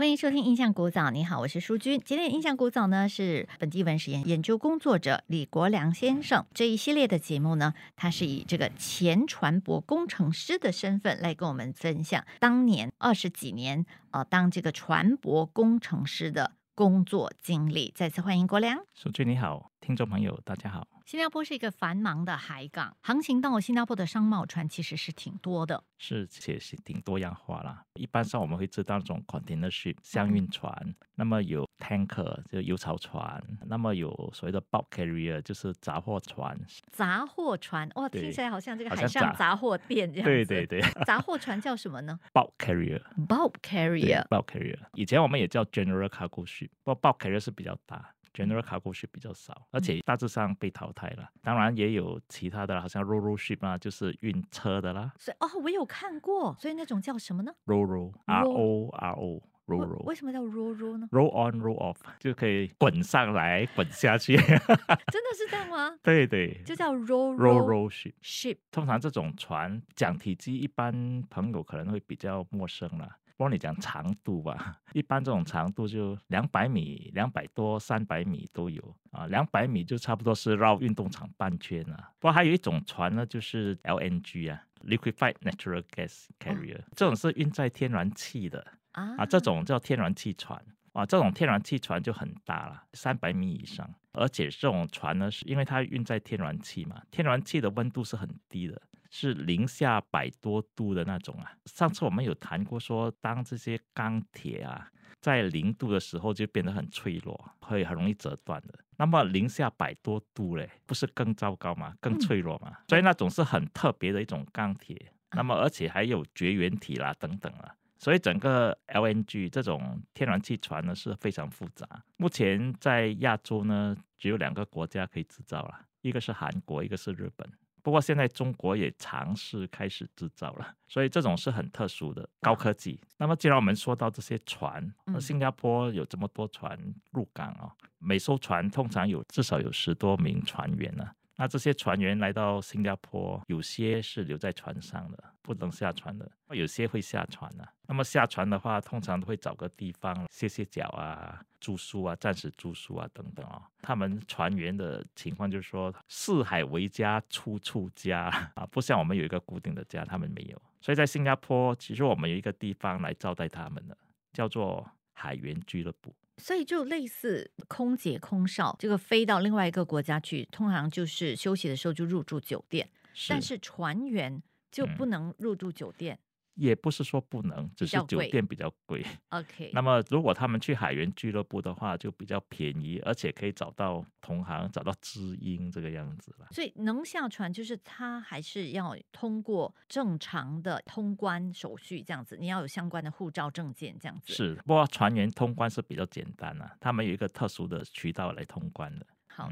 [0.00, 2.00] 欢迎收听《印象古早》，你好，我是淑君。
[2.02, 17.92] 今天《印象古早》呢，是本地文史研研究工作者李国良先生这一系列的节目呢，他是以这个前船舶工程师的身份来跟我们分享当年二十几年呃当这个船舶工程师的工作经历。
[17.94, 18.78] 再次欢迎国良。
[18.94, 20.88] 淑君你好，听众朋友大家好。
[21.10, 25.82] 新加坡是一个繁忙的海港，航行到新加坡的商贸船其实是挺多的。
[25.98, 27.84] 是，且是挺多样化啦。
[27.94, 36.56] 一般上我们会知道这种 container ship 箱运船，那么有 tanker 就油槽船，那么有所谓的 bulk carrier 就是杂货船。
[36.92, 40.30] 杂货船哇，对听起来好像这个海上杂杂货店这样子。
[40.30, 43.02] 对对对杂货船叫什么呢，bulk carrier。
[43.26, 44.24] ？Bulk carrier。
[44.28, 48.14] bulk carrier，以前我们也叫 general cargo ship，不过 bulk carrier 是比较大。
[48.40, 51.28] General cargo ship 比较少，而且大致上被淘汰了。
[51.42, 60.02] 当然也有其他的，好像 ro-ro ship 啊，就是运车的啦所以哦，我有看过，所以那种叫什么呢？，ro-ro，r o r o 为 ro-ro。
[60.02, 64.36] 为什么叫 roll roll 呢？roll on roll off 就可以滚上来滚下去。
[64.36, 65.96] 真的是这样吗？
[66.02, 68.14] 对对就叫 roll roll roll ship。
[68.20, 68.56] ship。
[68.72, 73.08] 通常这种船讲体积，一般朋友可能会比较陌生了。
[73.40, 79.26] 不过你讲长度吧，一般这种长度就两百米、两百多、三百米都有啊。
[79.28, 81.96] 两百米就差不多是绕运动场半圈了。
[82.18, 88.60] 不过还有一种船呢，就是 LNG 啊，Liquefied Natural Gas Carrier，、这种是运载天然气的。
[88.92, 101.52] 啊啊，这种叫天然气船啊，这种天然气船就很大了，三百米以上，而且这种船呢，是因为它运载天然气嘛，天然气的温度是很低的，是零下百多度的那种啊。
[101.66, 108.78] 上次我们有谈过说，当这些钢铁啊在零度的时候就变得很脆弱，会很容易折断的。
[108.96, 111.94] 那么零下百多度嘞，不是更糟糕吗？
[112.00, 112.78] 更脆弱吗。
[112.88, 117.74] 所以那种是很特别的一种钢铁，那么而且还有绝缘体啦等等啦。
[117.98, 121.86] 所以整个 LNG 这种天然气船呢是非常复杂。
[122.16, 127.50] 目前在亚洲呢，只有两个国家可以制造了，一个是韩国，一个是日本。
[127.82, 133.00] 不过现在中国也尝试开始制造了，所以这种是很特殊的高科技。
[133.16, 135.14] 那么既然我们说到这些船，嗯。
[135.14, 136.78] 那新加坡有这么多船
[137.10, 141.04] 入港哦，每艘船通常有至少有十多名船员呢、
[141.36, 146.24] 那这些船员来到新加坡，有些是留在船上的，不能下船的；
[146.54, 153.60] 有些会下船的、那么下船的话，通常都会找个地方歇歇脚啊、住宿啊、暂时住宿啊等等哦。
[153.82, 160.62] 他们船员的情况就是说，四海为家，处处家 啊，不像我们有一个固定的家，他们没有。
[160.80, 163.98] 所以在新加坡，其实我们有一个地方来招待他们的，
[164.32, 166.14] 叫做海员俱乐部。
[166.36, 172.88] 所以就类似空姐、空少，这个飞到另外一个国家去，通常就是休息的时候就入住酒店，
[173.28, 174.40] 但是船员
[174.70, 176.18] 就嗯不能入住酒店。
[176.54, 179.02] 也不是说不能，只是酒店比较贵。
[179.30, 186.48] OK，那么如果他们去海员俱乐部的话，就比较便宜，而且可以找到同行，找到知音这个样子了。
[186.50, 194.34] 所以能下船就是他还是要通过正常的通关手续，这样子，你要有相关的护照证件这样子。
[194.34, 199.06] 是，不过船员通关是比较简单啊，他们有一个特殊的渠道来通关的。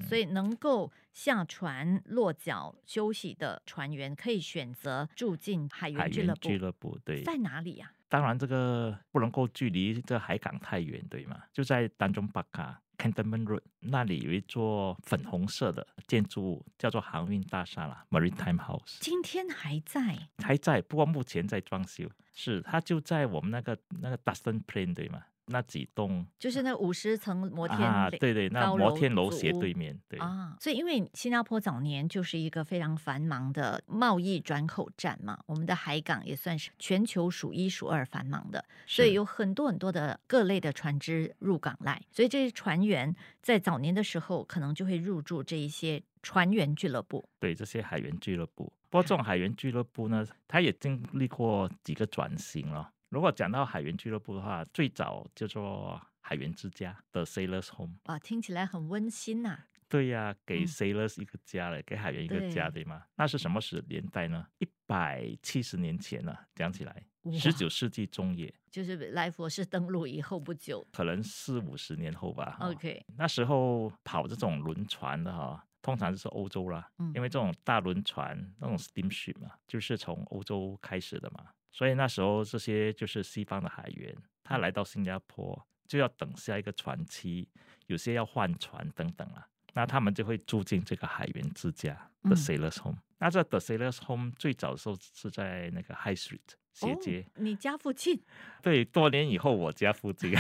[0.06, 11.42] 所以能够下船落脚休息的船员可以选择住进海海员俱乐部，俱乐部对，在哪里呀、当然这个不能够距离这海港太远，对吗？
[11.52, 18.98] 就在丹中巴卡 Cantonment Road 那里有一座粉红色的建筑物，叫做航运大厦啦 （Maritime House）。
[19.00, 22.10] 今天还在还在，不过目前在装修。
[22.32, 25.22] 是，它就在我们那个那个 Dustin Plain 对吗？
[25.48, 47.28] 那几栋就是那五十层摩天啊，对对，那摩天楼斜对面，对，啊，所以因为新加坡早年就是一个非常繁忙的贸易转口站嘛，我们的海港也算是全球数一数二繁忙的，所以有很多很多的各类的船只入港来，所以这些船员在早年的时候可能就会入住这一些船员俱乐部。
[47.40, 48.72] 对这些海员俱乐部。
[48.90, 52.90] 不过这种海员俱乐部呢，它也经历过几个转型了。
[53.08, 57.96] 如果讲到海员俱乐部的话，最早叫做海员之家的 Sailors Home。
[58.04, 63.04] 哇，听起来很温馨呐、对呀、给嗯 sailors 一个家了，给海员一个家，对对吗？
[63.16, 64.46] 那是什么时年代呢？
[64.58, 70.86] 一百七十年前了，讲起来，十九世纪中叶，就是来佛士登陆以后不久。
[70.92, 72.58] 可能四五十年后吧。
[72.60, 87.48] OK，那时候跑这种轮船的哈，通常就是欧洲啦，嗯因为这种大轮船那种 steamship 嘛，就是从欧洲开始的嘛，所以那时候这些就是西方的海员，他来到新加坡就要等下一个船期，
[87.86, 92.30] 有些要换船等等啊，那他们就会住进这个海员之家嗯。
[92.30, 92.98] The Sailors Home。
[93.18, 96.40] 那这 The Sailors Home 最早的时候是在那个 High Street
[96.86, 97.20] 斜街。
[97.26, 98.20] 哦你家附近
[98.62, 100.32] 对，多年以后我家附近，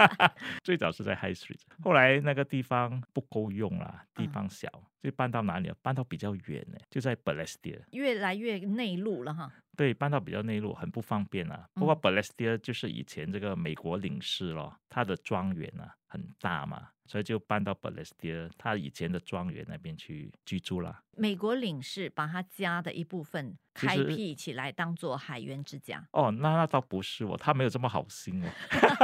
[0.64, 4.68] 最早是在 High Street，后来那个地方不够用了，地嗯方小，
[5.02, 5.76] 就搬到哪里了？
[5.82, 9.52] 搬到比较远呢，就在 b a l e s t i a 越来越内陆了哈。
[9.76, 11.66] 对，搬到比较内陆，很不方便啊。
[11.74, 18.28] 不过嗯 b a l e s t i a 就是以前这个美国领事咯，他的庄园啊很大嘛，所以就搬到 b a l e s t
[18.28, 21.02] i a 他以前的庄园那边去居住啦。
[21.16, 26.06] 美国领事把他家的一部分开辟起来，当做海员之家。
[26.12, 28.48] 哦，那那倒不是哦，他没有这么好心哦，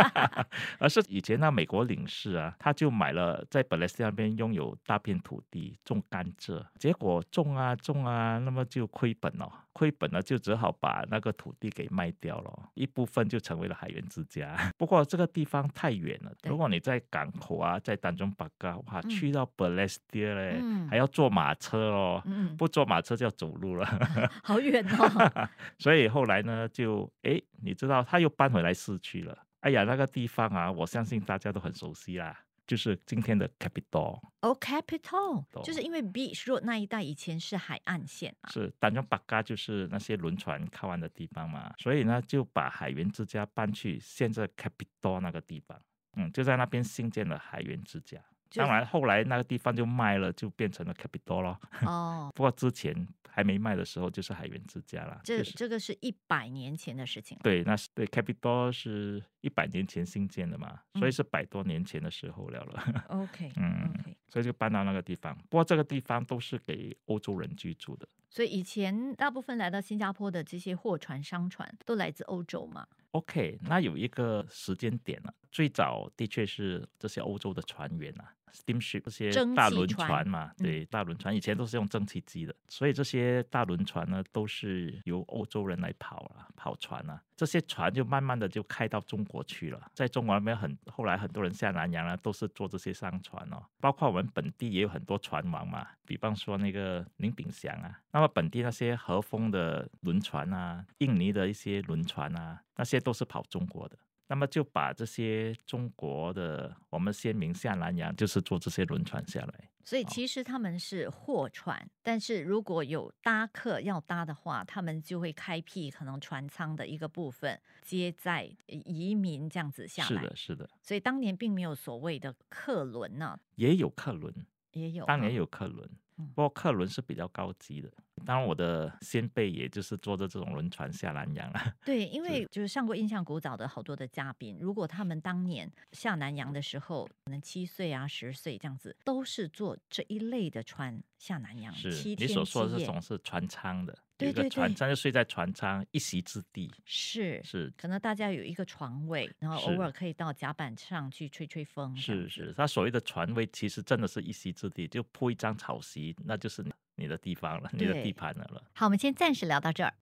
[0.79, 14.57] 而是以前那美国领事啊，他就买了在 b a l e s t i a 那边拥有大片土地种甘蔗，结果种啊种啊，那么就亏本了，亏本了就只好把那个土地给卖掉了，一部分就成为了海员之家。
[14.79, 22.23] 不过这个地方太远了，如果你在港口啊，在丹中巴嘎，哇，嗯去到本莱斯嘞，嗯还要坐马车哦。
[22.25, 23.85] 嗯，不坐马车就要走路了，
[24.43, 25.49] 好远哦。
[25.79, 29.37] 所以后来呢，就诶，你知道他又搬回来市区了。
[29.61, 38.51] 哎呀，那个地方啊，我相信大家都很熟悉啦，就是今天的 Capital，哦，Capital 就是因为 Beach Road 那一带以前是海岸线啊。
[38.51, 45.81] 是丹中巴嘎，就是那些轮船靠岸的地方嘛，所以呢，就把海员之家搬去现在 Capital 那个地方，
[46.17, 48.19] 嗯，就在那边新建了海员之家。
[48.55, 51.59] 就当然，后来那个地方就卖了，就变成了 Capital 了。
[51.85, 52.95] 哦，不过之前
[53.29, 55.21] 还没卖的时候，就是海源之家啦。
[55.25, 57.43] 这就是这个是一百年前的事情了。
[57.43, 63.05] 对，那是对 Capital 是一百年前新建的嘛，所以嗯是百多年前的时候了了。
[63.09, 65.37] OK， 嗯 OK，所以就搬到那个地方。
[65.51, 68.09] 不过这个地方都是给欧洲人居住的。
[68.31, 72.87] 所以以前大部分来到新加坡的这些货船、商船都来自欧洲嘛。
[73.13, 103.99] OK，那有一个时间点了、最早的确是这些欧洲的船员啊，steamship 这些大轮船船嘛，嗯对，大轮船以前都是用蒸汽机的，所以这些大轮船呢都是由欧洲人来跑啊，跑船啊，这些船就慢慢的就开到中国去了，在中国那边很后来很多人下南洋啊，都是坐这些商船哦，包括我们本地也有很多船王嘛，比方说那个林炳祥啊，那么本地那些和风的轮船啊，印尼的一些轮船啊，那些都是跑中国的。
[104.27, 109.71] 那么就把这些中国的我们先民下南洋，就是坐这些轮船下来。
[109.87, 120.09] 所以其实他们是货船，但是如果有搭客要搭的话，他们就会开辟可能船舱的一个部分，接载移民这样子下来。
[120.09, 124.35] 是的，是的，所以当年并没有所谓的客轮呢、也有客轮，
[124.73, 125.87] 也有当年哈有客轮，
[126.17, 127.93] 嗯不过客轮是比较高级的。
[128.25, 131.75] 当然，我的先辈也就是坐着这种轮船下南洋啊。
[131.85, 146.73] 对，因为就是上过印象古早的好多的嘉宾，如果他们当年下南洋的时候，可能七岁啊、十岁这样子，都是坐这一类的船下南洋，是你所说的这种是船舱的，有一个船舱就睡在船舱，一席之地。
[146.85, 151.97] 是是可能大家有一个床位，然后偶尔可以到甲板上去吹吹风。
[151.97, 158.63] 是是，他所谓的船位其实真的是一席之地，就铺一张草席，那就是你你的地方了，你的地盘了了。
[158.75, 159.95] 好，我们先暂时聊到这儿。